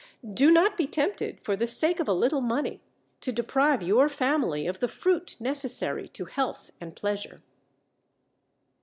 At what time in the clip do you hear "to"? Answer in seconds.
3.19-3.31, 6.07-6.25